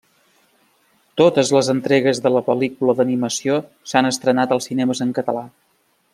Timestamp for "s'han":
3.93-4.11